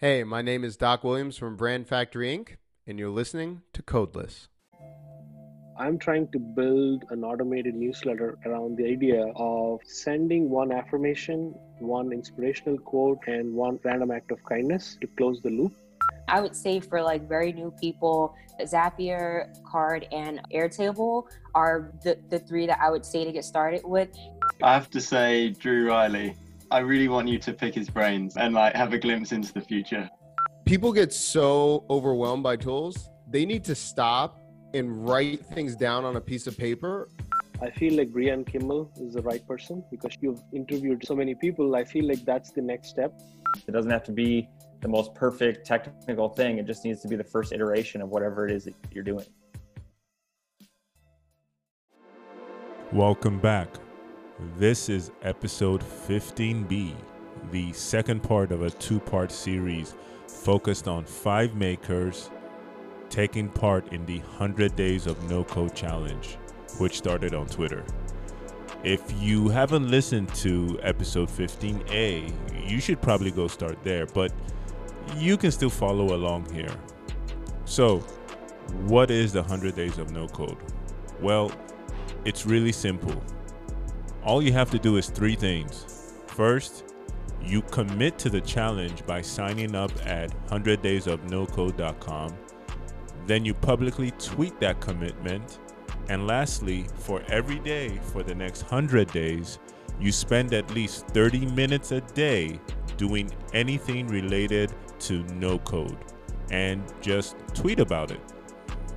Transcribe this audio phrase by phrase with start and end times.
[0.00, 2.50] Hey, my name is Doc Williams from Brand Factory Inc.,
[2.86, 4.46] and you're listening to Codeless.
[5.76, 12.12] I'm trying to build an automated newsletter around the idea of sending one affirmation, one
[12.12, 15.74] inspirational quote, and one random act of kindness to close the loop.
[16.28, 21.24] I would say for like very new people, Zapier, Carrd, and Airtable
[21.56, 24.16] are the, the three that I would say to get started with.
[24.62, 26.36] I have to say, Drew Riley.
[26.70, 29.60] I really want you to pick his brains and like have a glimpse into the
[29.62, 30.08] future.
[30.66, 34.42] People get so overwhelmed by tools, they need to stop
[34.74, 37.08] and write things down on a piece of paper.
[37.62, 41.74] I feel like Brianne Kimmel is the right person because you've interviewed so many people.
[41.74, 43.18] I feel like that's the next step.
[43.66, 44.46] It doesn't have to be
[44.80, 48.46] the most perfect technical thing, it just needs to be the first iteration of whatever
[48.46, 49.26] it is that you're doing.
[52.92, 53.68] Welcome back.
[54.56, 56.94] This is episode 15B,
[57.50, 59.96] the second part of a two part series
[60.28, 62.30] focused on five makers
[63.10, 66.38] taking part in the 100 Days of No Code Challenge,
[66.78, 67.84] which started on Twitter.
[68.84, 72.32] If you haven't listened to episode 15A,
[72.70, 74.32] you should probably go start there, but
[75.16, 76.76] you can still follow along here.
[77.64, 77.98] So,
[78.86, 80.58] what is the 100 Days of No Code?
[81.20, 81.50] Well,
[82.24, 83.20] it's really simple
[84.24, 86.14] all you have to do is three things.
[86.26, 86.84] First,
[87.42, 92.36] you commit to the challenge by signing up at 100daysofnocode.com.
[93.26, 95.58] Then you publicly tweet that commitment.
[96.08, 99.58] And lastly, for every day for the next 100 days,
[100.00, 102.60] you spend at least 30 minutes a day
[102.96, 105.96] doing anything related to no code
[106.50, 108.20] and just tweet about it.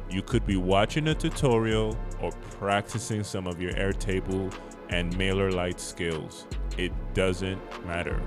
[0.10, 4.54] You could be watching a tutorial or practicing some of your Airtable
[4.92, 6.46] and MailerLite skills.
[6.78, 8.22] It doesn't matter.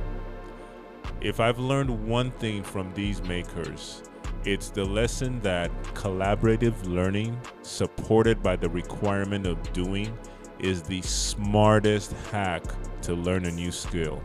[1.20, 4.02] If I've learned one thing from these makers,
[4.44, 10.16] it's the lesson that collaborative learning, supported by the requirement of doing,
[10.58, 12.62] is the smartest hack
[13.02, 14.20] to learn a new skill.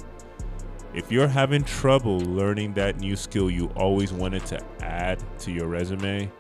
[0.94, 5.68] If you're having trouble learning that new skill you always wanted to add to your
[5.68, 6.32] resume,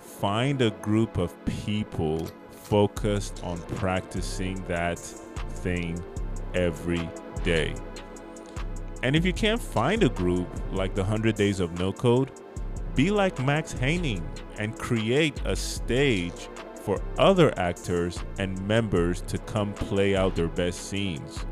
[0.00, 4.98] find a group of people focused on practicing that
[5.56, 6.02] thing
[6.54, 7.08] every
[7.44, 7.74] day.
[9.02, 12.32] And if you can't find a group like the 100 Days of No Code,
[12.94, 14.26] be like Max Haining
[14.58, 20.88] and create a stage for other actors and members to come play out their best
[20.88, 21.44] scenes.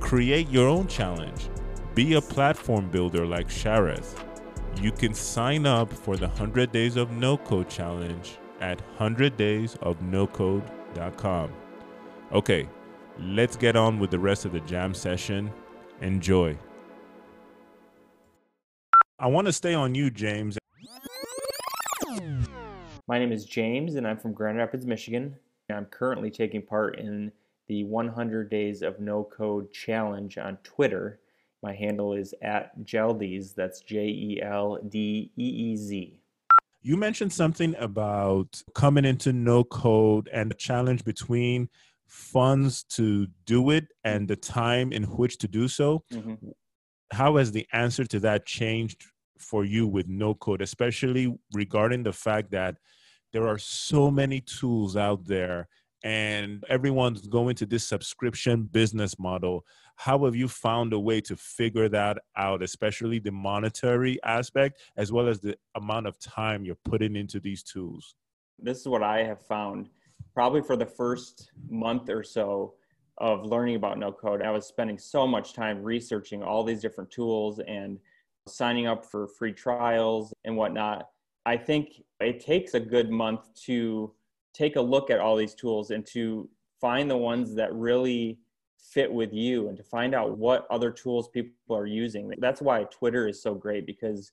[0.00, 1.50] Create your own challenge.
[1.94, 4.22] Be a platform builder like Sharath.
[4.80, 11.52] You can sign up for the 100 Days of No Code challenge at 100daysofnocode.com.
[12.32, 12.68] Okay,
[13.18, 15.52] let's get on with the rest of the jam session.
[16.00, 16.56] Enjoy.
[19.18, 20.58] I want to stay on you, James.
[23.08, 25.36] My name is James, and I'm from Grand Rapids, Michigan.
[25.70, 27.32] I'm currently taking part in
[27.68, 31.20] the 100 Days of No Code Challenge on Twitter.
[31.62, 33.54] My handle is at Jeldeez.
[33.54, 36.20] That's J E L D E E Z.
[36.82, 41.68] You mentioned something about coming into no code and the challenge between
[42.06, 46.04] funds to do it and the time in which to do so.
[46.12, 46.50] Mm-hmm.
[47.12, 49.04] How has the answer to that changed
[49.38, 52.76] for you with no code, especially regarding the fact that
[53.32, 55.68] there are so many tools out there
[56.04, 59.64] and everyone's going to this subscription business model?
[59.96, 65.12] How have you found a way to figure that out, especially the monetary aspect as
[65.12, 68.14] well as the amount of time you're putting into these tools?
[68.58, 69.90] This is what I have found
[70.36, 72.74] probably for the first month or so
[73.16, 77.10] of learning about no code, I was spending so much time researching all these different
[77.10, 77.98] tools and
[78.46, 81.08] signing up for free trials and whatnot.
[81.46, 84.12] I think it takes a good month to
[84.52, 86.50] take a look at all these tools and to
[86.82, 88.38] find the ones that really
[88.78, 92.30] fit with you and to find out what other tools people are using.
[92.40, 94.32] That's why Twitter is so great because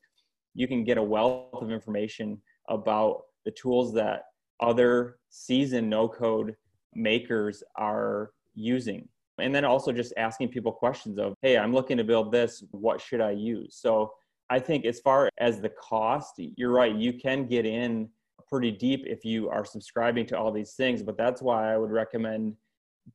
[0.53, 4.23] you can get a wealth of information about the tools that
[4.59, 6.55] other seasoned no code
[6.93, 9.07] makers are using.
[9.39, 13.01] And then also just asking people questions of, hey, I'm looking to build this, what
[13.01, 13.75] should I use?
[13.75, 14.13] So
[14.49, 18.09] I think as far as the cost, you're right, you can get in
[18.47, 21.89] pretty deep if you are subscribing to all these things, but that's why I would
[21.89, 22.55] recommend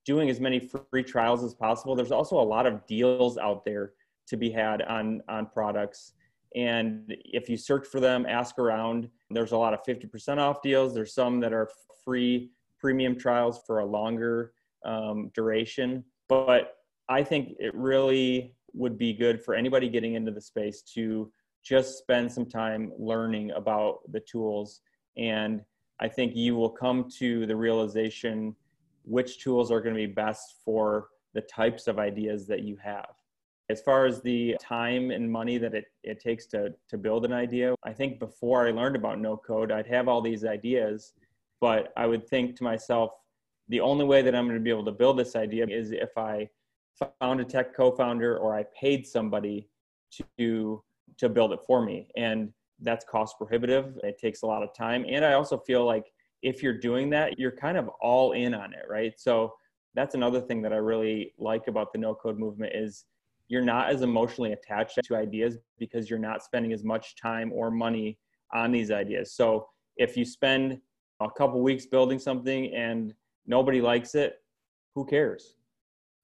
[0.04, 1.94] doing as many free trials as possible.
[1.94, 3.92] There's also a lot of deals out there
[4.26, 6.12] to be had on on products
[6.54, 9.08] and if you search for them, ask around.
[9.30, 10.94] There's a lot of 50% off deals.
[10.94, 11.70] There's some that are
[12.04, 14.52] free premium trials for a longer
[14.84, 16.04] um, duration.
[16.28, 16.76] But
[17.08, 21.30] I think it really would be good for anybody getting into the space to
[21.64, 24.80] just spend some time learning about the tools.
[25.16, 25.62] And
[26.00, 28.54] I think you will come to the realization
[29.04, 33.10] which tools are going to be best for the types of ideas that you have.
[33.70, 37.32] As far as the time and money that it, it takes to, to build an
[37.32, 41.12] idea, I think before I learned about no code, I'd have all these ideas,
[41.60, 43.12] but I would think to myself,
[43.68, 46.16] the only way that I'm going to be able to build this idea is if
[46.16, 46.48] I
[47.20, 49.68] found a tech co-founder or I paid somebody
[50.38, 50.82] to
[51.18, 52.08] to build it for me.
[52.16, 53.98] And that's cost prohibitive.
[54.02, 55.04] It takes a lot of time.
[55.08, 56.04] And I also feel like
[56.42, 59.12] if you're doing that, you're kind of all in on it, right?
[59.18, 59.54] So
[59.94, 63.04] that's another thing that I really like about the no code movement is
[63.48, 67.70] you're not as emotionally attached to ideas because you're not spending as much time or
[67.70, 68.18] money
[68.52, 69.32] on these ideas.
[69.32, 69.66] So
[69.96, 70.78] if you spend
[71.20, 73.14] a couple weeks building something and
[73.46, 74.36] nobody likes it,
[74.94, 75.56] who cares?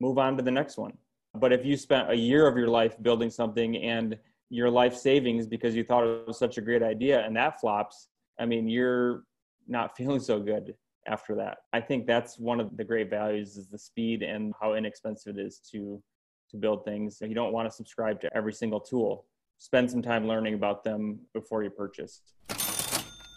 [0.01, 0.93] Move on to the next one.
[1.35, 4.17] But if you spent a year of your life building something and
[4.51, 8.09] your life savings because you thought it was such a great idea and that flops,
[8.39, 9.25] I mean, you're
[9.67, 10.75] not feeling so good
[11.07, 11.59] after that.
[11.73, 15.47] I think that's one of the great values is the speed and how inexpensive it
[15.47, 16.03] is to
[16.55, 17.19] to build things.
[17.21, 19.27] You don't want to subscribe to every single tool.
[19.59, 22.21] Spend some time learning about them before you purchase.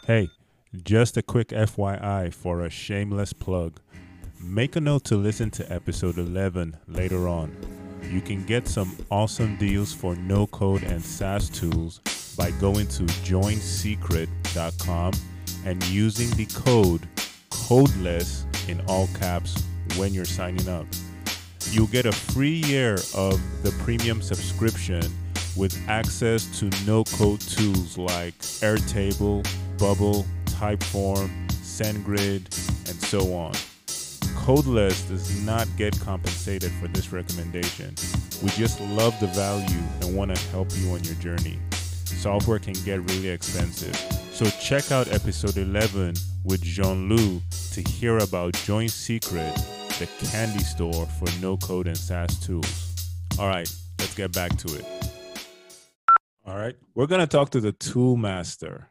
[0.06, 0.28] Hey,
[0.84, 3.80] just a quick FYI for a shameless plug.
[4.40, 7.56] Make a note to listen to episode 11 later on.
[8.08, 11.98] You can get some awesome deals for no code and SaaS tools
[12.36, 15.12] by going to joinsecret.com
[15.64, 17.08] and using the code
[17.50, 19.60] codeless in all caps
[19.96, 20.86] when you're signing up.
[21.70, 25.02] You'll get a free year of the premium subscription
[25.54, 29.46] with access to no code tools like Airtable,
[29.78, 32.46] Bubble, Typeform, SendGrid,
[32.88, 33.52] and so on.
[34.46, 37.94] Codeless does not get compensated for this recommendation.
[38.42, 41.58] We just love the value and want to help you on your journey.
[41.72, 43.94] Software can get really expensive.
[44.32, 47.42] So check out episode 11 with Jean Lou
[47.72, 49.54] to hear about Join Secret
[49.98, 52.94] the candy store for no code and SaaS tools.
[53.38, 53.68] All right,
[53.98, 54.84] let's get back to it.
[56.46, 58.90] All right, we're going to talk to the tool master.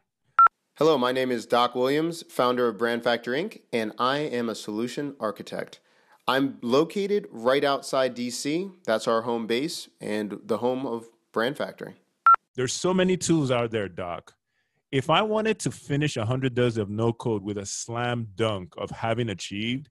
[0.76, 4.54] Hello, my name is Doc Williams, founder of Brand Factory Inc., and I am a
[4.54, 5.80] solution architect.
[6.28, 8.70] I'm located right outside DC.
[8.84, 11.94] That's our home base and the home of Brand Factory.
[12.54, 14.34] There's so many tools out there, Doc.
[14.92, 18.90] If I wanted to finish 100 days of no code with a slam dunk of
[18.90, 19.88] having achieved,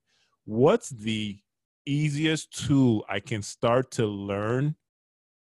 [0.47, 1.37] what's the
[1.85, 4.75] easiest tool I can start to learn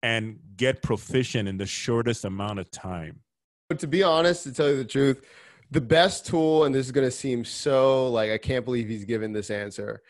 [0.04, 3.22] and get proficient in the shortest amount of time?
[3.70, 5.24] But to be honest, to tell you the truth,
[5.70, 9.06] the best tool, and this is going to seem so like I can't believe he's
[9.06, 10.02] given this answer.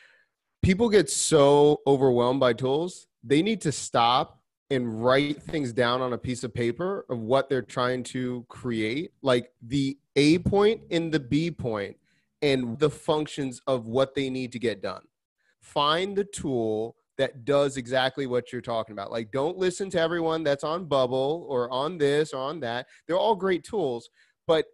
[0.62, 6.13] People get so overwhelmed by tools, they need to stop and write things down on
[6.13, 11.12] a piece of paper of what they're trying to create, like the A point and
[11.12, 11.98] the B point
[12.42, 15.04] and the functions of what they need to get done.
[15.62, 19.12] Find the tool that does exactly what you're talking about.
[19.12, 22.88] Like, don't listen to everyone that's on Bubble or on this or on that.
[23.07, 24.10] They're all great tools,
[24.45, 24.66] but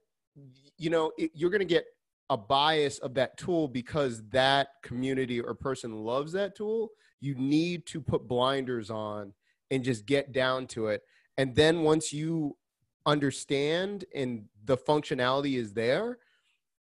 [0.77, 1.85] you know, it, you're going to get
[2.29, 6.89] a bias of that tool because that community or person loves that tool.
[7.21, 9.33] You need to put blinders on
[9.71, 11.01] and just get down to it.
[11.37, 12.57] And then once you
[13.05, 16.17] understand and the functionality is there,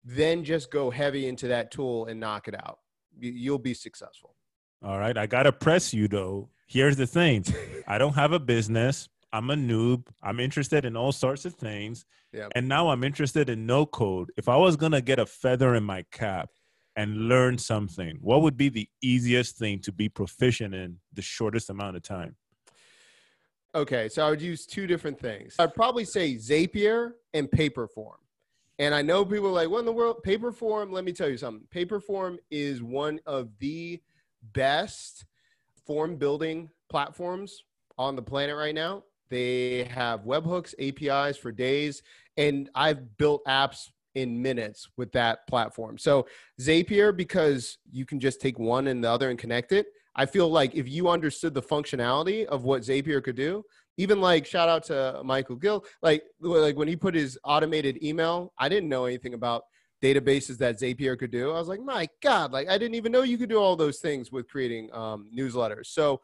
[0.04, 2.78] then just go heavy into that tool and knock it out.
[3.18, 4.35] You'll be successful.
[4.82, 5.16] All right.
[5.16, 6.49] I got to press you though.
[6.66, 7.44] Here's the thing
[7.87, 9.09] I don't have a business.
[9.32, 10.06] I'm a noob.
[10.23, 12.04] I'm interested in all sorts of things.
[12.32, 12.52] Yep.
[12.54, 14.30] And now I'm interested in no code.
[14.37, 16.50] If I was going to get a feather in my cap
[16.97, 21.71] and learn something, what would be the easiest thing to be proficient in the shortest
[21.71, 22.37] amount of time?
[23.75, 24.09] Okay.
[24.09, 25.56] So I would use two different things.
[25.59, 28.22] I'd probably say Zapier and Paperform.
[28.83, 30.25] And I know people are like, what in the world?
[30.27, 31.65] Paperform, let me tell you something.
[31.73, 34.03] Paperform is one of the
[34.55, 35.25] best
[35.87, 37.62] form building platforms
[37.97, 39.05] on the planet right now.
[39.31, 42.03] They have webhooks, APIs for days,
[42.37, 45.97] and I've built apps in minutes with that platform.
[45.97, 46.27] So
[46.61, 49.87] Zapier, because you can just take one and the other and connect it.
[50.17, 53.65] I feel like if you understood the functionality of what Zapier could do,
[53.96, 58.52] even like shout out to Michael Gill, like like when he put his automated email,
[58.58, 59.64] I didn't know anything about
[60.02, 61.52] databases that Zapier could do.
[61.52, 63.99] I was like, my God, like I didn't even know you could do all those
[64.00, 65.87] things with creating um, newsletters.
[65.87, 66.20] So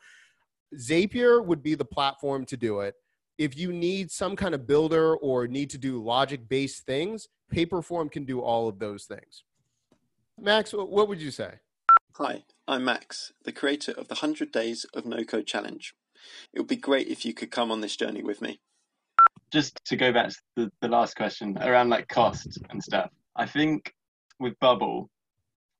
[0.74, 2.94] Zapier would be the platform to do it.
[3.38, 8.10] If you need some kind of builder or need to do logic based things, Paperform
[8.10, 9.44] can do all of those things.
[10.38, 11.54] Max, what would you say?
[12.16, 15.94] Hi, I'm Max, the creator of the 100 Days of No Code Challenge.
[16.52, 18.60] It would be great if you could come on this journey with me.
[19.52, 23.10] just to go back to the, the last question around like cost and stuff.
[23.36, 23.92] I think
[24.40, 25.08] with Bubble,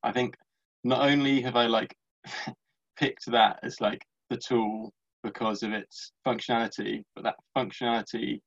[0.02, 0.36] I think
[0.84, 1.94] not only have I like
[2.96, 4.92] picked that as like the tool
[5.22, 8.40] because of its functionality, but that functionality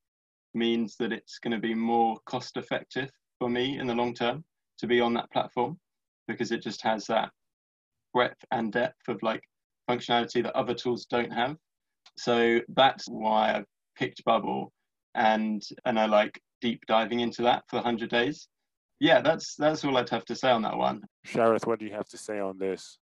[0.53, 4.43] means that it's going to be more cost effective for me in the long term
[4.79, 5.77] to be on that platform
[6.27, 7.29] because it just has that
[8.13, 9.43] breadth and depth of like
[9.89, 11.55] functionality that other tools don't have.
[12.17, 13.63] So that's why I
[13.97, 14.71] picked Bubble
[15.15, 18.47] and and I like deep diving into that for 100 days.
[18.99, 21.01] Yeah, that's that's all I'd have to say on that one.
[21.25, 22.99] Sharath, what do you have to say on this?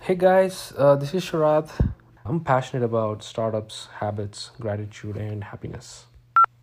[0.00, 1.92] Hey guys, uh, this is Sharath.
[2.24, 6.06] I'm passionate about startups, habits, gratitude, and happiness.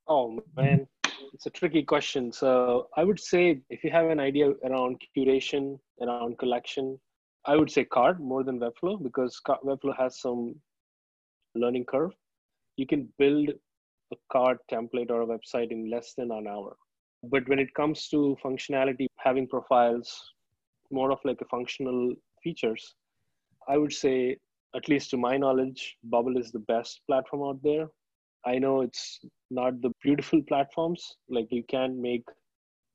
[0.07, 0.85] Oh man,
[1.33, 2.31] it's a tricky question.
[2.33, 6.99] So I would say if you have an idea around curation, around collection,
[7.45, 10.55] I would say Carrd more than Webflow because Webflow has some
[11.55, 12.11] learning curve.
[12.77, 13.49] You can build
[14.11, 16.75] a Carrd template or a website in less than an hour.
[17.23, 20.33] But when it comes to functionality, having profiles,
[20.91, 22.95] more of like a functional features,
[23.67, 24.37] I would say,
[24.75, 27.87] at least to my knowledge, Bubble is the best platform out there.
[28.45, 31.15] I know it's not the beautiful platforms.
[31.29, 32.25] Like you can make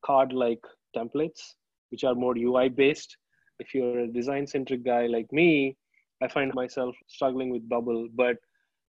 [0.05, 0.61] card like
[0.95, 1.55] templates,
[1.91, 3.17] which are more UI based.
[3.59, 5.77] If you're a design centric guy like me,
[6.23, 8.09] I find myself struggling with Bubble.
[8.15, 8.37] But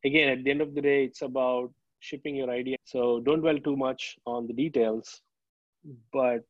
[0.03, 2.77] again, at the end of the day, it's about shipping your idea.
[2.85, 5.21] So don't dwell too much on the details.
[6.11, 6.43] But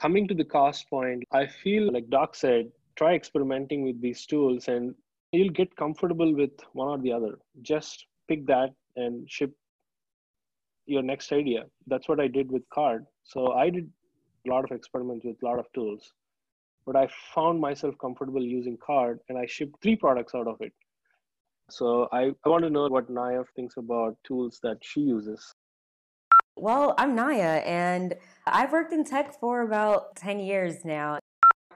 [0.00, 4.68] coming to the cost point, I feel like Doc said, try experimenting with these tools
[4.68, 4.94] and
[5.32, 7.38] you'll get comfortable with one or the other.
[7.62, 9.52] Just pick that and ship
[10.86, 11.64] your next idea.
[11.86, 13.06] That's what I did with Carrd.
[13.22, 13.90] So I did
[14.46, 16.12] a lot of experiments with a lot of tools,
[16.86, 20.72] but I found myself comfortable using Carrd and I shipped three products out of it.
[21.70, 25.54] So I, I want to know what Naya thinks about tools that she uses.
[26.56, 28.14] Well, I'm Naya, and
[28.46, 31.18] I've worked in tech for about 10 years now.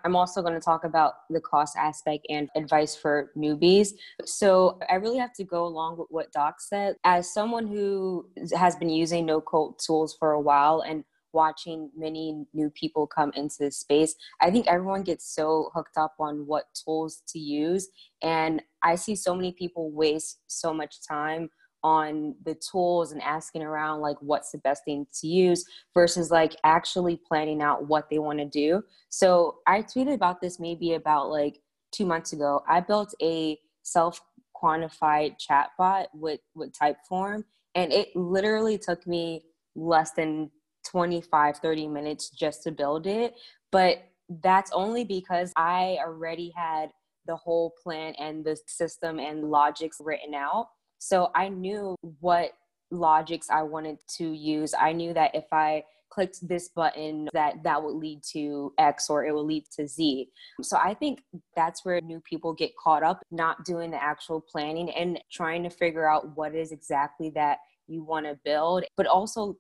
[0.05, 3.89] I'm also going to talk about the cost aspect and advice for newbies.
[4.25, 6.97] So I really have to go along with what Doc said.
[7.05, 12.47] As someone who has been using no code tools for a while and watching many
[12.53, 16.65] new people come into this space, I think everyone gets so hooked up on what
[16.75, 17.89] tools to use.
[18.23, 21.51] And I see so many people waste so much time
[21.85, 26.57] on the tools and asking around like what's the best thing to use versus like
[26.65, 28.83] actually planning out what they want to do.
[29.09, 31.61] So I tweeted about this maybe about like
[31.93, 32.63] two months ago.
[32.69, 34.21] I built a self
[34.61, 37.45] quantified chatbot with with Typeform
[37.75, 39.45] and it literally took me
[39.77, 40.51] less than
[40.91, 43.35] 25 30 minutes just to build it
[43.71, 43.99] but
[44.43, 46.91] that's only because i already had
[47.27, 50.69] the whole plan and the system and logics written out
[50.99, 52.51] so I knew what
[52.91, 54.75] logics I wanted to use.
[54.79, 59.27] I knew that if I clicked this button that that would lead to x or
[59.27, 60.27] it will lead to z
[60.63, 61.23] so i think
[61.55, 65.69] that's where new people get caught up not doing the actual planning and trying to
[65.69, 69.55] figure out what is exactly that you want to build but also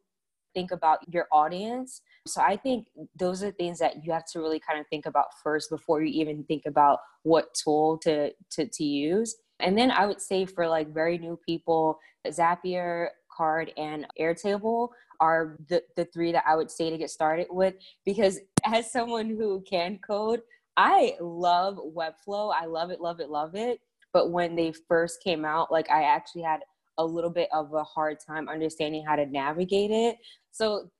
[0.54, 2.86] think about your audience so i think
[3.18, 6.20] those are things that you have to really kind of think about first before you
[6.20, 10.68] even think about what tool to to, to use and then I would say for
[10.68, 14.88] like very new people, Zapier, Carrd, and Airtable
[15.20, 17.74] are the, the three that I would say to get started with.
[18.04, 20.40] Because as someone who can code,
[20.76, 22.52] I love Webflow.
[22.54, 23.80] I love it, love it, love it.
[24.12, 26.60] But when they first came out, like I actually had
[26.98, 30.16] a little bit of a hard time understanding how to navigate it.
[30.50, 30.90] So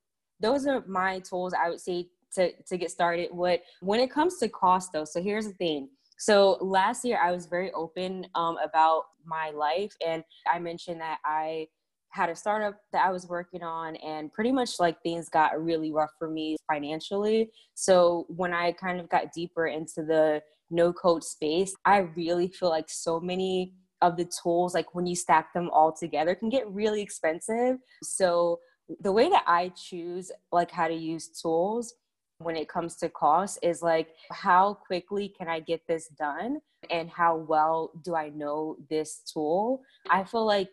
[0.40, 3.61] those are my tools I would say to, to get started with.
[3.81, 5.88] When it comes to cost though, so here's the thing
[6.19, 11.19] so last year, I was very open um, about my life, and I mentioned that
[11.25, 11.69] I
[12.11, 15.93] had a startup that I was working on, and pretty much like things got really
[15.93, 17.50] rough for me financially.
[17.75, 22.69] So when I kind of got deeper into the no code space, I really feel
[22.69, 26.69] like so many of the tools, like when you stack them all together, can get
[26.69, 27.78] really expensive.
[28.02, 28.61] So
[29.00, 31.95] the way that I choose like how to use tools
[32.38, 37.11] when it comes to cost is like how quickly can I get this done and
[37.11, 39.83] how well do I know this tool?
[40.09, 40.71] I feel like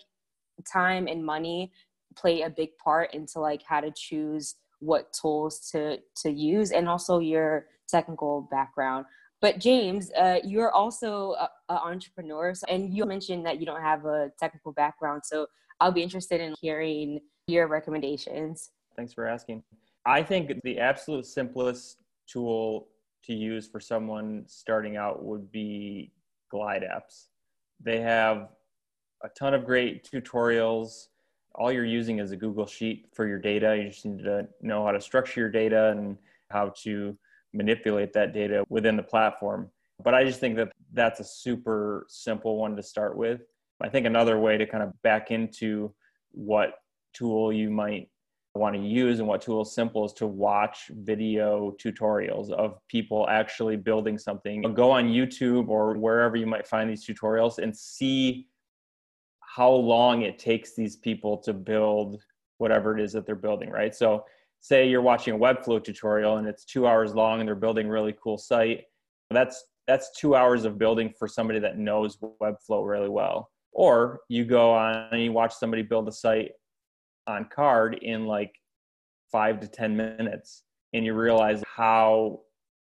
[0.72, 1.72] time and money
[2.16, 6.88] play a big part into like how to choose what tools to to use and
[6.88, 9.06] also your technical background
[9.46, 11.36] but james uh, you're also
[11.70, 15.46] an entrepreneur and you mentioned that you don't have a technical background so
[15.82, 19.64] i'll be interested in hearing your recommendations thanks for asking
[20.06, 22.90] I think the absolute simplest tool
[23.24, 26.12] to use for someone starting out would be
[26.52, 27.30] Glide apps.
[27.84, 28.50] They have
[29.24, 31.08] a ton of great tutorials
[31.58, 33.78] all you're using is a Google Sheet for your data.
[33.78, 36.18] You just need to know how to structure your data and
[36.50, 37.18] how to
[37.56, 39.70] manipulate that data within the platform.
[40.04, 43.42] But I just think that that's a super simple one to start with.
[43.82, 45.94] I think another way to kind of back into
[46.32, 46.76] what
[47.14, 48.10] tool you might
[48.54, 53.28] want to use and what tool is simple is to watch video tutorials of people
[53.30, 54.62] actually building something.
[54.74, 58.48] Go on YouTube or wherever you might find these tutorials and see
[59.42, 62.22] how long it takes these people to build
[62.58, 63.94] whatever it is that they're building, right?
[63.94, 64.24] So
[64.66, 68.16] say you're watching a Webflow tutorial and it's two hours long and they're building really
[68.22, 68.82] cool site.
[69.30, 73.52] That's that's two hours of building for somebody that knows Webflow really well.
[73.74, 76.54] Or you go on and you watch somebody build a site
[77.28, 78.56] on Carrd in like
[79.32, 82.40] five to 10 minutes and you realize how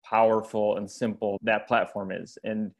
[0.09, 2.39] powerful and simple that platform is.
[2.45, 2.71] And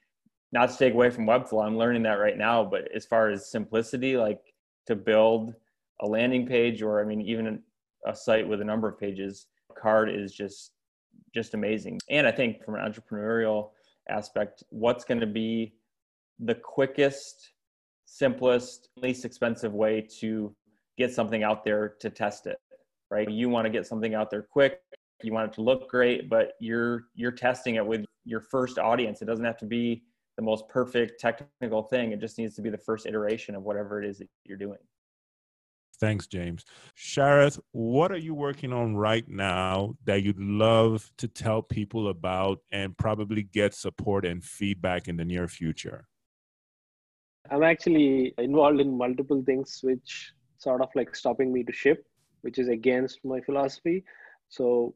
[0.53, 3.51] not to take away from Webflow, I'm learning that right now, but as far as
[3.51, 4.41] simplicity, like
[4.87, 5.55] to build
[6.01, 7.61] a landing page or I mean, even
[8.07, 9.47] a site with a number of pages,
[9.77, 10.73] Carrd is just
[11.35, 12.01] just amazing.
[12.09, 13.71] And I think from an entrepreneurial
[14.09, 15.75] aspect, what's going to be
[16.39, 17.53] the quickest,
[18.05, 20.55] simplest, least expensive way to
[20.97, 22.59] get something out there to test it,
[23.11, 23.29] right?
[23.29, 24.81] You want to get something out there quick.
[25.23, 29.23] You want it to look great, but you're you're testing it with your first audience.
[29.23, 30.03] It doesn't have to be
[30.37, 32.13] the most perfect technical thing.
[32.13, 34.79] It just needs to be the first iteration of whatever it is that you're doing.
[36.05, 36.67] Thanks, James.
[36.95, 42.59] Sharath, what are you working on right now that you'd love to tell people about
[42.71, 46.07] and probably get support and feedback in the near future?
[47.51, 52.07] I'm actually involved in multiple things which sort of like stopping me to ship,
[52.43, 54.05] which is against my philosophy.
[54.51, 54.95] So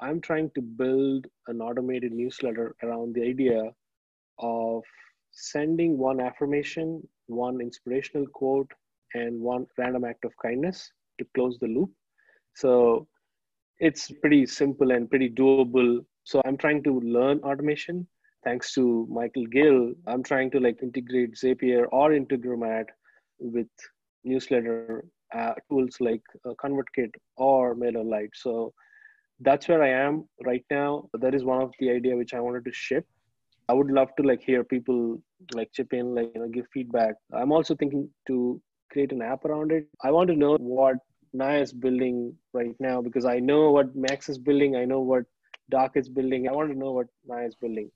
[0.00, 3.70] I'm trying to build an automated newsletter around the idea
[4.38, 4.82] of
[5.30, 8.70] sending one affirmation, one inspirational quote,
[9.14, 11.90] and one random act of kindness to close the loop.
[12.54, 13.06] So
[13.78, 16.04] it's pretty simple and pretty doable.
[16.24, 18.06] So I'm trying to learn automation
[18.44, 19.92] thanks to Michael Gill.
[20.06, 22.86] I'm trying to like integrate Zapier or Integromat
[23.38, 23.68] with
[24.24, 28.30] newsletter uh, tools like uh, ConvertKit or MailerLite.
[28.34, 28.72] So
[29.40, 31.08] that's where I am right now.
[31.14, 33.06] That is one of the idea which I wanted to ship.
[33.68, 35.20] I would love to like hear people
[35.54, 37.14] like chip in, like you know, give feedback.
[37.32, 38.60] I'm also thinking to
[38.92, 39.88] create an app around it.
[40.02, 40.96] I want to know what
[41.32, 44.76] Naya is building right now because I know what Max is building.
[44.76, 45.24] I know what
[45.70, 46.48] Doc is building.
[46.48, 47.90] I want to know what Naya is building.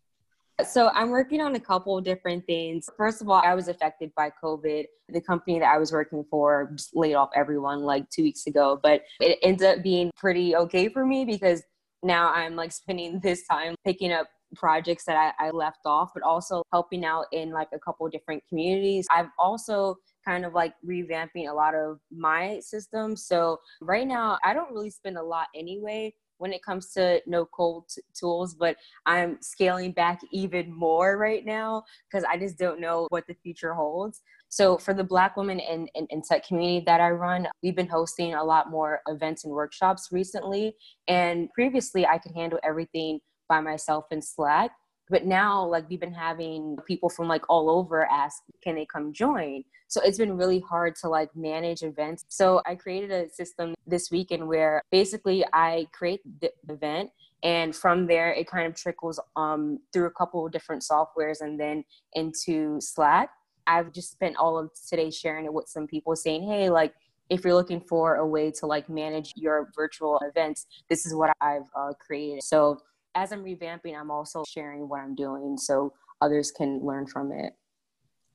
[0.66, 2.88] So I'm working on a couple different things.
[2.96, 4.86] First of all, I was affected by COVID.
[5.10, 9.02] The company that I was working for laid off everyone like two weeks ago, but
[9.20, 11.62] it ends up being pretty okay for me because
[12.02, 16.22] now I'm like spending this time picking up projects that I, I left off, but
[16.22, 19.06] also helping out in like a couple different communities.
[19.10, 23.26] I've also kind of like revamping a lot of my systems.
[23.26, 27.46] So right now, I don't really spend a lot anyway when it comes to no
[27.46, 32.80] code t- tools, but I'm scaling back even more right now because I just don't
[32.80, 34.22] know what the future holds.
[34.48, 37.88] So for the Black women in, in, in, tech community that I run, we've been
[37.88, 40.74] hosting a lot more events and workshops recently.
[41.08, 44.70] And previously I could handle everything by myself in Slack.
[45.08, 49.12] But now, like, we've been having people from like all over ask, can they come
[49.12, 49.62] join?
[49.88, 52.24] So it's been really hard to like manage events.
[52.28, 57.10] So I created a system this weekend where basically I create the event
[57.42, 61.58] and from there it kind of trickles um, through a couple of different softwares and
[61.60, 63.30] then into Slack.
[63.68, 66.94] I've just spent all of today sharing it with some people saying, hey, like,
[67.28, 71.30] if you're looking for a way to like manage your virtual events, this is what
[71.40, 72.42] I've uh, created.
[72.44, 72.78] So
[73.16, 77.54] as I'm revamping, I'm also sharing what I'm doing so others can learn from it.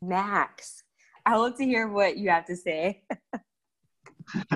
[0.01, 0.83] Max,
[1.25, 3.03] I love to hear what you have to say.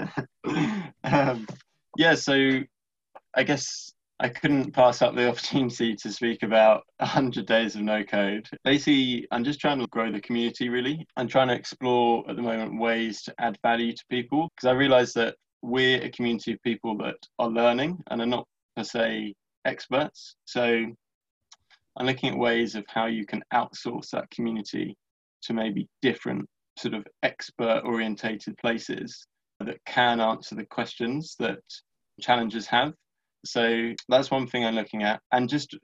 [1.04, 1.48] um,
[1.96, 2.60] yeah, so
[3.36, 8.04] I guess I couldn't pass up the opportunity to speak about 100 days of no
[8.04, 8.50] code.
[8.64, 11.06] Basically, I'm just trying to grow the community really.
[11.18, 14.74] I'm trying to explore at the moment ways to add value to people because I
[14.74, 19.36] realize that we're a community of people that are learning and are not per se
[19.66, 20.36] experts.
[20.46, 20.86] So
[21.98, 24.96] I'm looking at ways of how you can outsource that community
[25.44, 26.48] to maybe different
[26.78, 29.28] sort of expert orientated places
[29.60, 31.60] that can answer the questions that
[32.20, 32.94] challengers have.
[33.46, 35.22] So that's one thing I'm looking at.
[35.32, 35.78] And just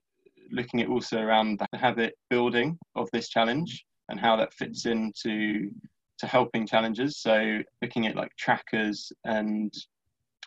[0.52, 5.70] looking at also around the habit building of this challenge and how that fits into
[6.20, 7.17] to helping challengers.
[7.20, 9.74] So looking at like trackers and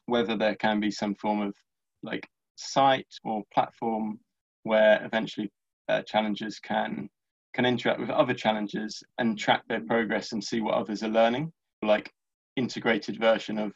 [0.06, 1.54] whether there can be some form of
[2.02, 4.18] like site or platform
[4.62, 5.50] where eventually
[5.88, 7.08] uh, challengers can
[7.54, 11.52] can interact with other challengers and track their progress and see what others are learning
[11.82, 12.10] like
[12.56, 13.72] integrated version of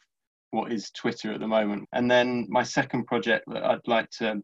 [0.51, 1.87] what is Twitter at the moment.
[1.93, 4.41] And then my second project that I'd like to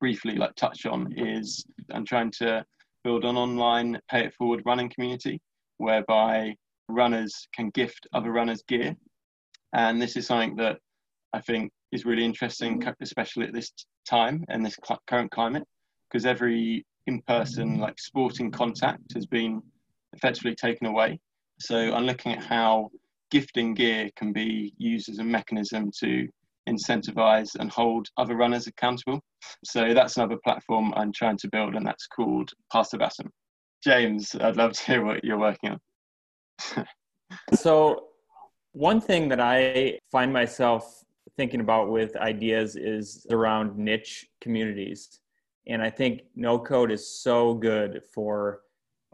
[0.00, 2.64] briefly like touch on is I'm trying to
[3.04, 5.40] build an online pay it forward running community
[5.78, 6.54] whereby
[6.88, 8.94] runners can gift other runners gear.
[9.72, 10.78] And this is something that
[11.32, 12.90] I think is really interesting, mm-hmm.
[13.00, 13.72] especially at this
[14.08, 15.64] time and this cl- current climate,
[16.10, 17.82] because every in-person mm-hmm.
[17.82, 19.62] like sporting contact has been
[20.12, 21.18] effectively taken away.
[21.60, 22.90] So I'm looking at how
[23.30, 26.28] gifting gear can be used as a mechanism to
[26.68, 29.20] incentivize and hold other runners accountable.
[29.64, 33.30] So that's another platform I'm trying to build, and that's called Pass the Baton.
[33.82, 36.86] James, I'd love to hear what you're working on.
[37.54, 38.04] so,
[38.72, 41.02] one thing that I find myself
[41.36, 45.20] thinking about with ideas is around niche communities.
[45.66, 48.62] And I think no code is so good for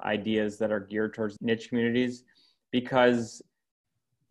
[0.03, 2.25] ideas that are geared towards niche communities
[2.71, 3.43] because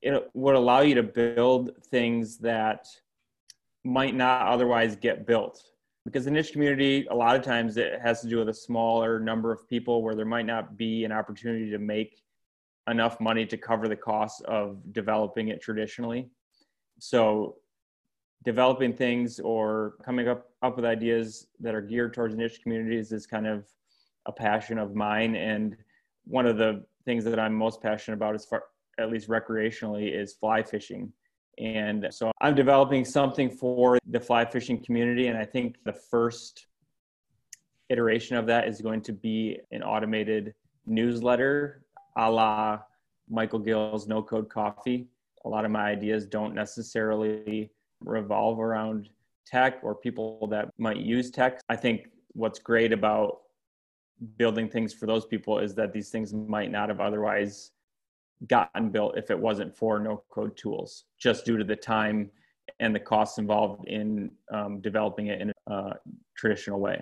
[0.01, 2.87] it would allow you to build things that
[3.83, 5.63] might not otherwise get built
[6.05, 9.19] because the niche community a lot of times it has to do with a smaller
[9.19, 12.21] number of people where there might not be an opportunity to make
[12.89, 16.29] enough money to cover the cost of developing it traditionally
[16.99, 17.55] so
[18.43, 23.27] developing things or coming up up with ideas that are geared towards niche communities is
[23.27, 23.65] kind of
[24.25, 25.35] a passion of mine.
[25.35, 25.75] And
[26.25, 28.63] one of the things that i'm most passionate about as far
[28.99, 31.11] at least recreationally is fly fishing.
[31.57, 35.27] And so i'm developing something for the fly fishing community.
[35.27, 36.67] And i think the first
[37.89, 40.53] iteration of that is going to be an automated
[40.85, 41.85] newsletter
[42.17, 42.79] a la
[43.29, 45.07] michael gill's no code coffee.
[45.45, 47.69] A lot of my ideas don't necessarily
[48.01, 49.09] revolve around
[49.45, 51.61] tech or people that might use tech.
[51.69, 53.39] I think what's great about
[54.37, 57.71] building things for those people is that these things might not have otherwise
[58.47, 62.29] gotten built if it wasn't for no code tools, just due to the time
[62.79, 65.93] and the costs involved in um, developing it in a
[66.35, 67.01] traditional way.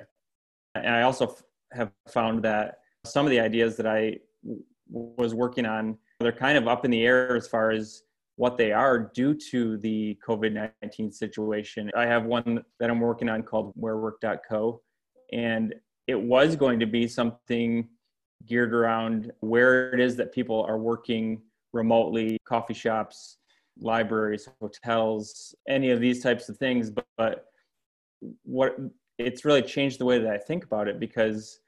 [0.76, 5.34] And I also f- have found that some of the ideas that I w- was
[5.34, 8.04] working on, they're kind of up in the air as far as
[8.38, 11.90] what they are due to the COVID 19 situation.
[11.96, 14.82] I have one that I'm working on called wherework.co,
[15.32, 15.74] and
[16.08, 17.88] it was going to be something
[18.46, 21.42] geared around where it is that people are working
[21.74, 23.38] remotely, coffee shops,
[23.80, 26.90] libraries, hotels, any of these types of things.
[26.90, 27.46] But, but
[28.44, 28.78] what
[29.18, 31.60] it's really changed the way that I think about it because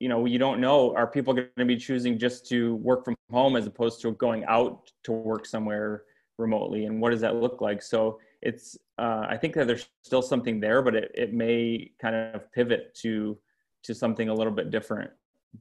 [0.00, 3.16] you know you don't know are people going to be choosing just to work from
[3.30, 6.04] home as opposed to going out to work somewhere
[6.38, 6.86] remotely?
[6.86, 7.82] And what does that look like?
[7.82, 12.14] So it's uh, i think that there's still something there but it, it may kind
[12.14, 13.36] of pivot to
[13.82, 15.10] to something a little bit different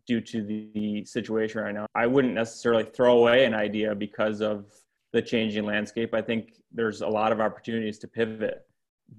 [0.06, 1.88] due to the, the situation right now.
[1.95, 4.65] I wouldn't necessarily throw away an idea because of
[5.12, 6.13] the changing landscape.
[6.13, 8.67] I think there's a lot of opportunities to pivot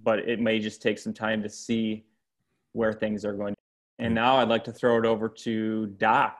[0.02, 2.04] but it may just take some time to see
[2.72, 3.54] where things are going
[3.98, 4.14] and hmm.
[4.14, 6.38] now I'd like to throw it over to Doc.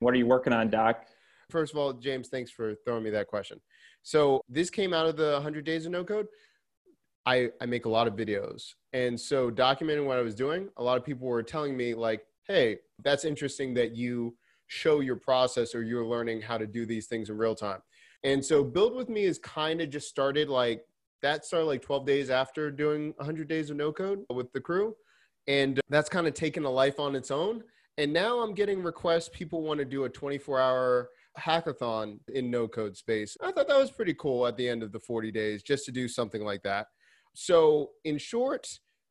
[0.00, 1.06] What are you working on, Doc?
[1.50, 3.60] First of all, James, thanks for throwing me that question.
[4.02, 6.26] So this came out of the 100 Days of No Code.
[7.26, 8.74] I, I make a lot of videos.
[8.92, 12.22] And so documenting what I was doing, a lot of people were telling me like,
[12.46, 17.06] hey, that's interesting that you show your process or you're learning how to do these
[17.06, 17.80] things in real time.
[18.24, 20.82] And so Build With Me is kind of just started like,
[21.22, 24.94] that started like 12 days after doing 100 Days of No Code with the crew
[25.46, 27.62] and that's kind of taken a life on its own.
[27.96, 29.28] And now I'm getting requests.
[29.32, 33.36] People want to do a 24 hour hackathon in no code space.
[33.42, 35.92] I thought that was pretty cool at the end of the 40 days just to
[35.92, 36.86] do something like that.
[37.34, 38.68] So, in short,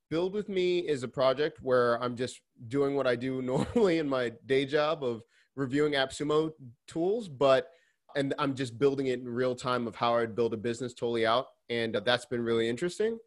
[0.10, 3.42] Build with Me is a project where I'm just doing what I do
[3.76, 5.24] normally in my day job of
[5.56, 6.52] reviewing AppSumo
[6.88, 7.70] tools, but
[8.16, 11.26] and I'm just building it in real time of how I'd build a business totally
[11.26, 11.48] out.
[11.70, 13.18] And that's been really interesting.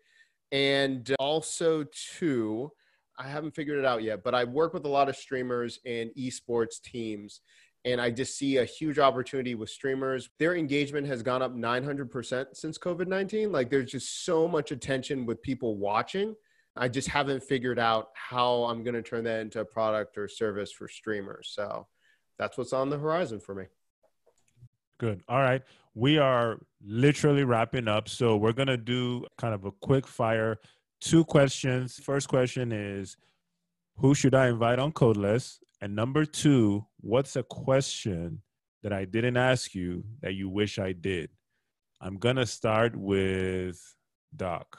[0.53, 1.85] And also,
[2.19, 2.71] too,
[3.19, 6.11] I haven't figured it out yet, but I work with a lot of streamers and
[6.19, 7.41] esports teams.
[7.85, 10.29] And I just see a huge opportunity with streamers.
[10.39, 13.53] Their engagement has gone up 900% since COVID 19.
[13.53, 16.35] Like there's just so much attention with people watching.
[16.77, 20.29] I just haven't figured out how I'm going to turn that into a product or
[20.29, 21.53] service for streamers.
[21.55, 21.87] So
[22.39, 23.65] that's what's on the horizon for me.
[24.99, 25.23] Good.
[25.29, 25.63] All right.
[25.95, 28.09] We are literally wrapping up.
[28.09, 30.59] So we're going to do kind of a quick fire
[31.01, 31.99] two questions.
[31.99, 33.17] First question is
[33.97, 35.59] Who should I invite on Codeless?
[35.81, 38.43] And number two, what's a question
[38.83, 41.31] that I didn't ask you that you wish I did?
[42.01, 43.81] I'm going to start with
[44.35, 44.79] Doc.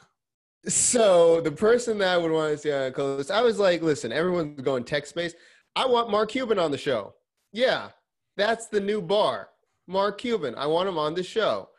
[0.67, 4.11] So the person that I would want to see on Codeless, I was like, listen,
[4.11, 5.33] everyone's going tech space.
[5.75, 7.13] I want Mark Cuban on the show.
[7.53, 7.89] Yeah,
[8.35, 9.49] that's the new bar.
[9.87, 10.55] Mark Cuban.
[10.55, 11.69] I want him on the show.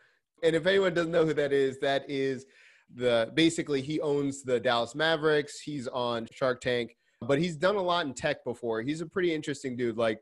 [0.42, 2.46] And if anyone doesn't know who that is, that is
[2.94, 5.60] the basically he owns the Dallas Mavericks.
[5.60, 8.82] He's on Shark Tank, but he's done a lot in tech before.
[8.82, 9.96] He's a pretty interesting dude.
[9.96, 10.20] Like,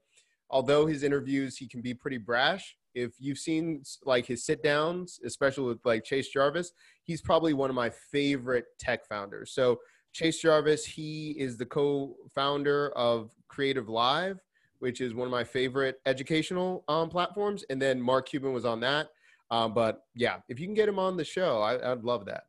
[0.51, 2.77] although his interviews he can be pretty brash.
[2.95, 6.73] If you've seen like his sit downs, especially with like Chase Jarvis,
[7.05, 9.53] he's probably one of my favorite tech founders.
[9.53, 9.79] So
[10.17, 14.41] Chase Jarvis, he is the co-founder of Creative Live,
[14.79, 17.65] which is one of my favorite educational um, platforms.
[17.69, 19.09] And then Mark Cuban was on that.
[19.51, 22.45] Um, but yeah, if you can get him on the show, I, would love that.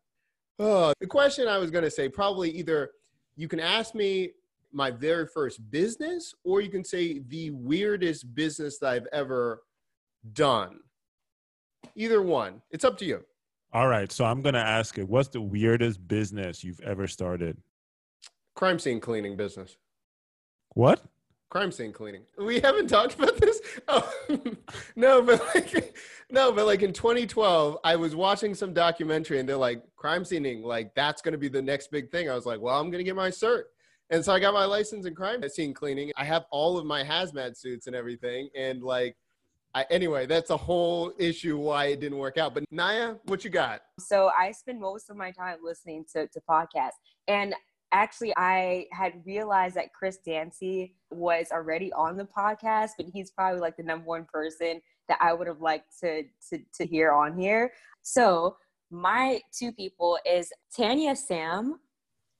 [0.60, 2.92] Uh, the question I was going to say probably either
[3.36, 4.32] you can ask me
[4.72, 9.64] my very first business, or you can say the weirdest business that I've ever
[10.34, 10.80] done.
[11.96, 12.62] Either one.
[12.72, 13.24] It's up to you.
[13.74, 14.12] All right.
[14.12, 17.58] So I'm going to ask it what's the weirdest business you've ever started?
[18.56, 19.78] Crime scene cleaning business.
[20.74, 21.02] What?
[21.50, 22.24] crime scene cleaning.
[22.38, 23.62] We haven't talked about this.
[23.90, 24.12] Oh,
[24.96, 25.96] no, but like,
[26.30, 30.62] no, but like in 2012, I was watching some documentary and they're like crime scening,
[30.62, 32.30] like that's going to be the next big thing.
[32.30, 33.64] I was like, well, I'm going to get my cert.
[34.10, 36.12] And so I got my license in crime scene cleaning.
[36.18, 38.50] I have all of my hazmat suits and everything.
[38.56, 39.16] And like,
[39.74, 42.54] I, anyway, that's a whole issue why it didn't work out.
[42.54, 43.82] But Naya, what you got?
[44.00, 46.92] So I spend most of my time listening to, to podcasts.
[47.28, 47.54] And
[47.94, 53.62] actually i had realized that chris dancy was already on the podcast but he's probably
[53.62, 57.38] like the number one person that i would have liked to to, to hear on
[57.38, 58.56] here so
[58.92, 61.80] my two people is tanya sam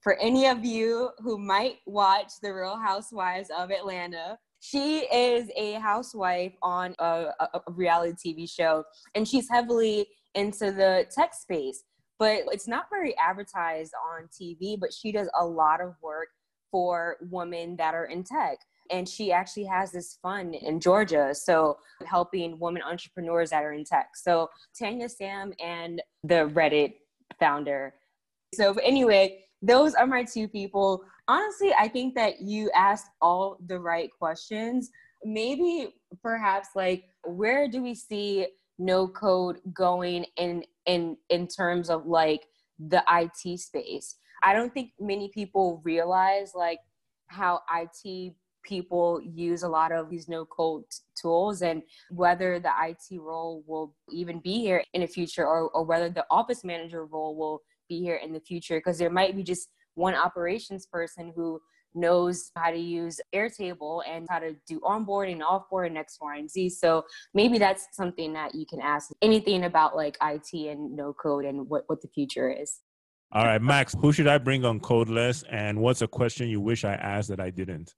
[0.02, 5.74] for any of you who might watch the real housewives of atlanta she is a
[5.74, 8.84] housewife on a, a, a reality tv show
[9.16, 11.84] and she's heavily into the tech space
[12.20, 16.30] but it's not very advertised on TV, but she does a lot of work
[16.72, 18.58] for women that are in tech.
[18.92, 21.34] And she actually has this fund in Georgia.
[21.34, 24.10] So helping women entrepreneurs that are in tech.
[24.16, 26.94] So Tanya Sam and the Reddit
[27.40, 27.94] founder.
[28.54, 31.04] So anyway, those are my two people.
[31.28, 34.90] Honestly, I think that you asked all the right questions.
[35.24, 35.90] Maybe
[36.22, 38.48] perhaps like where do we see
[38.80, 42.46] no code going in in in terms of like
[42.80, 44.16] the IT space.
[44.44, 46.80] I don't think many people realize like
[47.28, 48.34] how IT
[48.68, 50.84] people use a lot of these no code
[51.20, 55.84] tools and whether the IT role will even be here in the future or, or
[55.84, 59.44] whether the office manager role will be here in the future because there might be
[59.44, 61.60] just one operations person who
[61.96, 66.70] knows how to use Airtable and how to do onboarding, offboarding, X, Y, and Z.
[66.70, 67.04] So
[67.34, 71.68] maybe that's something that you can ask anything about like IT and no code and
[71.68, 72.82] what, what the future is.
[73.32, 76.86] All right, Max, who should I bring on Codeless and what's a question you wish
[76.86, 77.94] I asked that I didn't?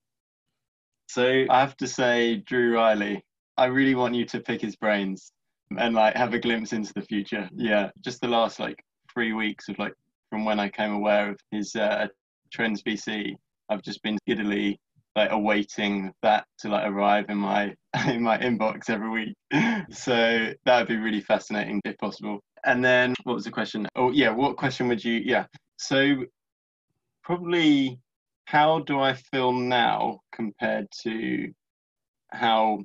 [1.10, 3.24] So I have to say, Drew Riley,
[3.58, 5.32] I really want you to pick his brains
[5.78, 7.50] and like have a glimpse into the future.
[7.56, 9.94] Yeah, just the last like three weeks of like
[10.30, 12.08] from when I came aware of his uh,
[12.52, 13.36] Trends VC
[13.70, 14.80] I've just been giddily
[15.16, 17.74] like awaiting that to like arrive in my
[18.08, 19.36] in my inbox every week.
[19.92, 22.40] so that would be really fascinating if possible.
[22.66, 23.88] And then what was the question?
[23.96, 25.46] Oh yeah, what question would you yeah.
[25.78, 26.24] So
[27.24, 28.00] probably
[28.50, 31.54] how do I feel now compared to
[32.32, 32.80] how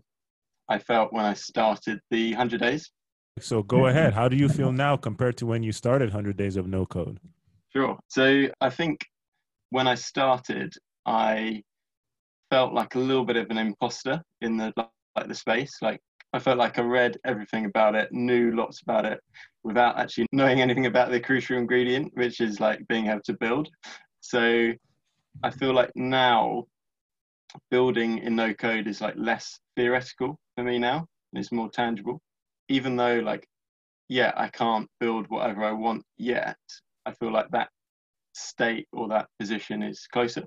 [0.69, 2.91] I felt when I started the 100 days?
[3.41, 3.87] So go mm-hmm.
[3.87, 4.13] ahead.
[4.13, 7.19] How do you feel now compared to when you started 100 days of no code?
[7.75, 7.99] Sure.
[8.09, 9.07] So I think
[9.71, 10.75] when I started,
[11.07, 11.63] I
[12.51, 14.71] felt like a little bit of an imposter in the
[15.17, 15.79] like the space.
[15.81, 16.01] Like
[16.35, 19.19] I felt like I read everything about it, knew lots about it,
[19.63, 23.71] without actually knowing anything about the crucial ingredient, which is like being able to build.
[24.21, 24.75] So
[25.43, 26.65] I feel like now
[27.71, 31.07] building in no code is like less theoretical for me now.
[31.33, 32.21] and It's more tangible.
[32.69, 33.47] Even though like
[34.09, 36.59] yeah, I can't build whatever I want yet,
[37.07, 37.69] I feel like that
[38.35, 40.45] state or that position is closer.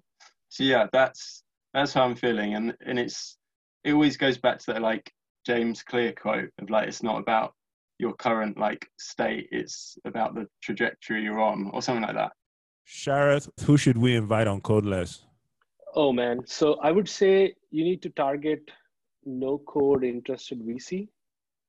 [0.49, 3.37] So yeah, that's that's how I'm feeling, and and it's
[3.83, 5.11] it always goes back to that like
[5.45, 7.53] James Clear quote of like it's not about
[7.99, 12.31] your current like state, it's about the trajectory you're on, or something like that.
[12.87, 15.19] Sharath, who should we invite on Codeless?
[15.93, 18.71] Oh man, so I would say you need to target
[19.25, 21.09] no code interested VC.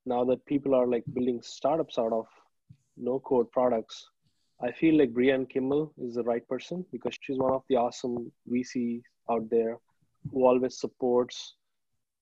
[0.07, 2.27] Now that people are like building startups out of
[2.97, 4.09] no code products,
[4.63, 8.31] I feel like Brianne Kimmel is the right person because she's one of the awesome
[8.49, 9.79] VCs out there
[10.31, 11.55] who always supports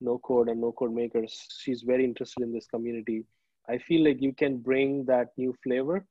[0.01, 1.47] no code and no code makers.
[1.61, 3.25] She's very interested in this community.
[3.69, 6.07] I feel like you can bring that new flavor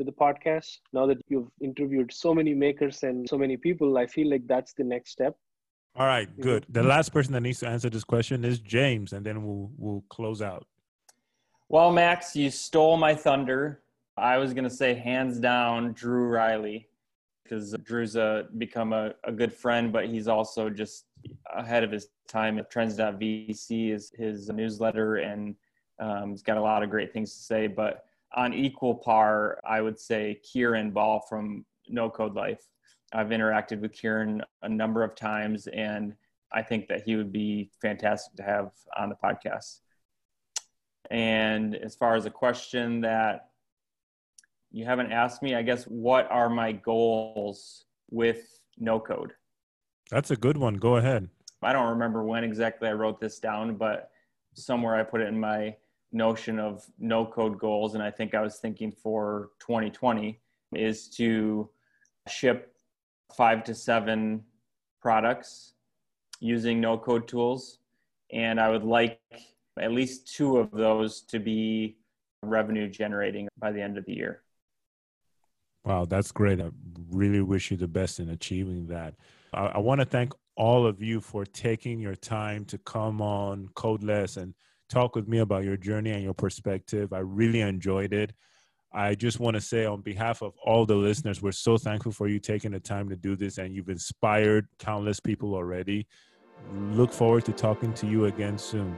[0.00, 0.78] to the podcast.
[0.92, 4.72] Now that you've interviewed so many makers and so many people, I feel like that's
[4.72, 5.36] the next step.
[5.94, 6.64] All right, good.
[6.70, 10.04] The last person that needs to answer this question is James, and then we'll we'll
[10.08, 10.66] close out.
[11.68, 13.82] Well, Max, you stole my thunder.
[14.16, 16.88] I was going to say hands down Drew Riley
[17.42, 21.06] because Drew's a, become a, a good friend, but he's also just
[21.54, 22.58] ahead of his time.
[22.58, 25.56] at Trends.vc is his newsletter, and
[25.98, 27.66] um, he's got a lot of great things to say.
[27.66, 32.62] But on equal par, I would say Kieran Ball from No Code Life.
[33.12, 36.14] I've interacted with Kieran a number of times, and
[36.52, 39.80] I think that he would be fantastic to have on the podcast.
[41.10, 43.48] And as far as a question that
[44.70, 49.32] you haven't asked me, I guess, what are my goals with no code?
[50.10, 50.74] That's a good one.
[50.74, 51.28] Go ahead.
[51.62, 54.10] I don't remember when exactly I wrote this down, but
[54.54, 55.76] somewhere I put it in my
[56.12, 57.94] notion of no code goals.
[57.94, 60.40] And I think I was thinking for 2020
[60.74, 61.68] is to
[62.28, 62.74] ship
[63.36, 64.42] five to seven
[65.00, 65.74] products
[66.40, 67.78] using no code tools.
[68.32, 69.20] And I would like
[69.78, 71.96] at least two of those to be
[72.42, 74.42] revenue generating by the end of the year.
[75.84, 76.60] Wow, that's great.
[76.60, 76.70] I
[77.10, 79.14] really wish you the best in achieving that.
[79.52, 83.68] I, I want to thank all of you for taking your time to come on
[83.74, 84.54] Codeless and
[84.90, 87.12] talk with me about your journey and your perspective.
[87.12, 88.32] I really enjoyed it.
[88.92, 92.26] I just want to say, on behalf of all the listeners, we're so thankful for
[92.26, 96.08] you taking the time to do this, and you've inspired countless people already.
[96.90, 98.96] Look forward to talking to you again soon.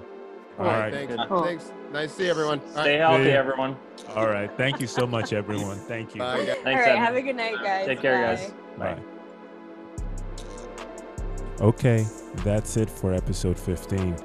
[0.59, 0.93] All, all right.
[0.93, 1.15] Thanks.
[1.29, 1.45] Cool.
[1.45, 1.73] Thanks.
[1.93, 2.61] Nice to see everyone.
[2.61, 3.11] All Stay right.
[3.11, 3.77] healthy, everyone.
[4.17, 4.51] All right.
[4.57, 5.79] Thank you so much, everyone.
[5.79, 6.21] Thank you.
[6.21, 6.45] Bye.
[6.45, 6.99] Thanks, all right.
[6.99, 7.87] Have a good night, guys.
[7.87, 8.35] Take care, Bye.
[8.35, 8.55] guys.
[8.79, 8.95] Bye.
[8.95, 9.03] Bye.
[11.61, 14.17] Okay, that's it for episode 15.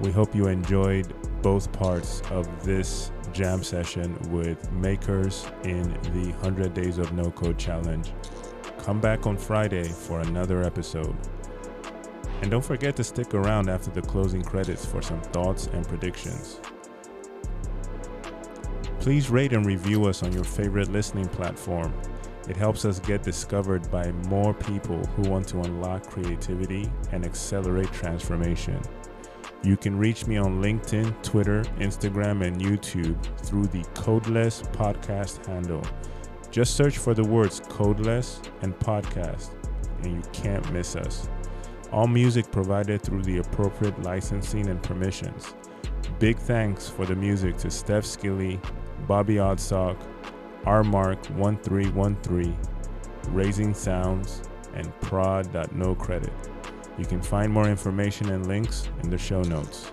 [0.00, 5.82] We hope you enjoyed both parts of this jam session with makers in
[6.12, 8.12] the 100 Days of No Code Challenge.
[8.78, 11.16] Come back on Friday for another episode.
[12.42, 16.60] And don't forget to stick around after the closing credits for some thoughts and predictions.
[19.00, 21.92] Please rate and review us on your favorite listening platform.
[22.48, 27.92] It helps us get discovered by more people who want to unlock creativity and accelerate
[27.92, 28.80] transformation.
[29.64, 35.82] You can reach me on LinkedIn, Twitter, Instagram, and YouTube through the Codeless Podcast handle.
[36.50, 39.50] Just search for the words Codeless and Podcast,
[40.02, 41.28] and you can't miss us.
[41.92, 45.54] All music provided through the appropriate licensing and permissions.
[46.18, 48.60] Big thanks for the music to Steph Skilly,
[49.06, 49.96] Bobby Oddsock,
[50.66, 52.56] R Mark 1313,
[53.30, 54.42] Raising Sounds,
[54.74, 56.32] and Prod.no credit.
[56.98, 59.90] You can find more information and links in the show notes.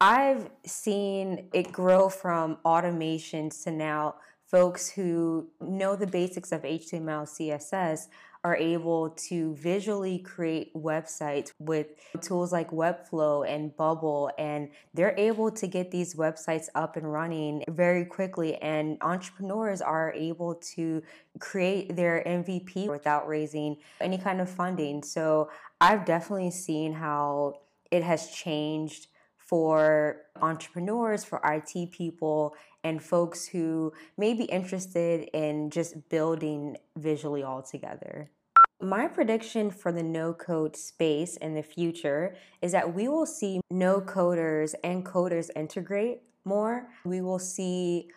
[0.00, 4.16] I've seen it grow from automations to now
[4.50, 8.08] folks who know the basics of HTML, CSS
[8.44, 11.88] are able to visually create websites with
[12.20, 17.62] tools like Webflow and Bubble, and they're able to get these websites up and running
[17.68, 18.56] very quickly.
[18.56, 21.02] And entrepreneurs are able to
[21.38, 25.04] create their MVP without raising any kind of funding.
[25.04, 25.48] So
[25.80, 27.60] I've definitely seen how
[27.92, 35.70] it has changed for entrepreneurs, for IT people, and folks who may be interested in
[35.70, 38.30] just building visually all together.
[38.80, 43.60] My prediction for the no code space in the future is that we will see
[43.70, 46.88] no coders and coders integrate more.
[47.04, 48.10] We will see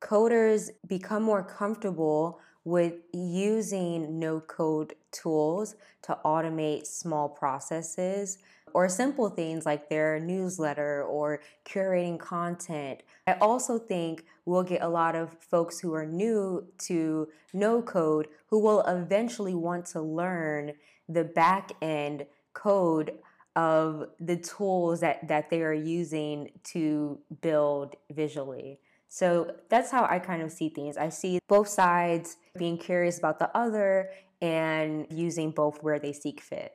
[0.00, 8.38] coders become more comfortable with using no code tools to automate small processes
[8.74, 13.02] or simple things like their newsletter or curating content.
[13.26, 18.28] I also think we'll get a lot of folks who are new to no code
[18.48, 20.72] who will eventually want to learn
[21.08, 23.18] the back end code
[23.54, 28.80] of the tools that, that they are using to build visually.
[29.08, 30.96] So that's how I kind of see things.
[30.96, 34.08] I see both sides being curious about the other
[34.40, 36.72] and using both where they seek fit.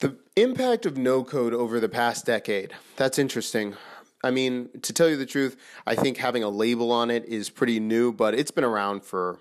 [0.00, 2.72] The impact of no code over the past decade.
[2.96, 3.76] That's interesting.
[4.24, 7.50] I mean, to tell you the truth, I think having a label on it is
[7.50, 9.38] pretty new, but it's been around for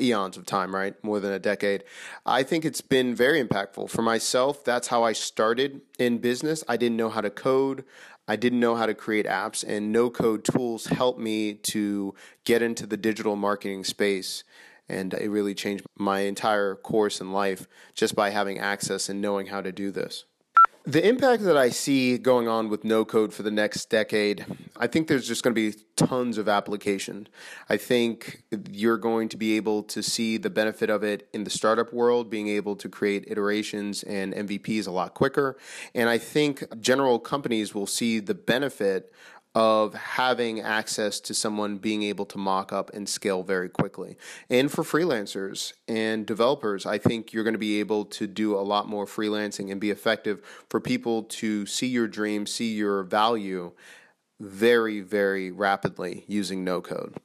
[0.00, 0.94] eons of time, right?
[1.04, 1.84] More than a decade.
[2.24, 3.90] I think it's been very impactful.
[3.90, 6.64] For myself, that's how I started in business.
[6.66, 7.84] I didn't know how to code.
[8.26, 12.62] I didn't know how to create apps, and no code tools helped me to get
[12.62, 14.42] into the digital marketing space
[14.88, 19.46] and it really changed my entire course in life just by having access and knowing
[19.46, 20.24] how to do this.
[20.88, 24.86] The impact that I see going on with no code for the next decade, I
[24.86, 27.28] think there's just going to be tons of application.
[27.68, 31.50] I think you're going to be able to see the benefit of it in the
[31.50, 35.58] startup world, being able to create iterations and MVPs a lot quicker.
[35.94, 39.12] And I think general companies will see the benefit
[39.58, 44.16] of having access to someone being able to mock up and scale very quickly.
[44.48, 48.62] And for freelancers and developers, I think you're going to be able to do a
[48.62, 53.72] lot more freelancing and be effective for people to see your dream, see your value
[54.38, 57.16] very, very rapidly using no code.